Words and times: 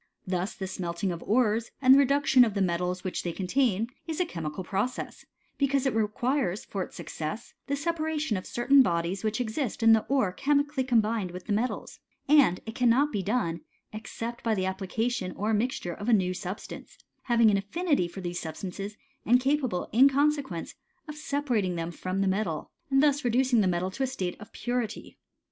Thus 0.25 0.55
the 0.55 0.65
smelting 0.65 1.11
of 1.11 1.21
ores, 1.21 1.69
and 1.79 1.93
the 1.93 1.99
reduction 1.99 2.43
of 2.43 2.55
the 2.55 2.61
metals 2.63 3.03
which 3.03 3.21
they 3.21 3.31
contain, 3.31 3.85
is 4.07 4.19
a 4.19 4.25
chemical 4.25 4.63
process; 4.63 5.27
because 5.59 5.85
it 5.85 5.93
requires, 5.93 6.65
for 6.65 6.81
its 6.81 6.95
success, 6.95 7.53
the 7.67 7.75
separation 7.75 8.35
of 8.35 8.47
certain 8.47 8.81
bodies 8.81 9.23
which 9.23 9.39
exist 9.39 9.83
in 9.83 9.93
the 9.93 10.03
ore 10.09 10.31
chemically 10.31 10.83
combined 10.83 11.29
with 11.29 11.45
the 11.45 11.53
metals; 11.53 11.99
and 12.27 12.61
it 12.65 12.73
cannot 12.73 13.11
be 13.11 13.21
done, 13.21 13.61
except 13.93 14.43
by 14.43 14.55
the 14.55 14.65
application 14.65 15.33
or 15.33 15.53
mixture 15.53 15.93
of 15.93 16.09
a 16.09 16.13
new 16.13 16.33
substance, 16.33 16.97
having 17.25 17.51
an 17.51 17.57
affinity 17.57 18.07
for 18.07 18.21
these 18.21 18.39
substances, 18.39 18.97
and 19.23 19.39
capable, 19.39 19.87
in 19.91 20.09
consequence, 20.09 20.73
of 21.07 21.13
separating 21.13 21.75
them 21.75 21.91
from 21.91 22.21
the 22.21 22.27
metal, 22.27 22.71
and 22.89 23.03
thus 23.03 23.23
reducing 23.23 23.61
the 23.61 23.67
metal 23.67 23.91
to 23.91 24.01
a 24.01 24.07
state 24.07 24.35
of 24.41 24.51
purity. 24.51 25.19